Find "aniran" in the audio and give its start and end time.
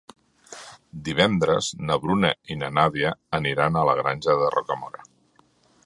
3.41-3.79